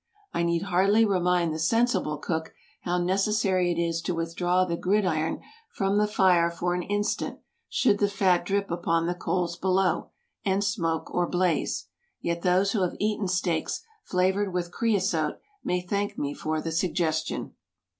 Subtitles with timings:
[0.33, 5.41] I need hardly remind the sensible cook how necessary it is to withdraw the gridiron
[5.75, 7.37] from the fire for an instant,
[7.69, 10.09] should the fat drip upon the coals below,
[10.43, 11.85] and smoke or blaze.
[12.19, 17.53] Yet those who have eaten steaks flavored with creosote may thank me for the suggestion.